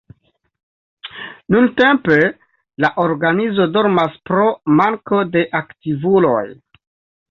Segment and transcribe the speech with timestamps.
[1.55, 2.17] Nuntempe
[2.87, 4.51] la organizo dormas pro
[4.83, 6.47] manko de aktivuloj.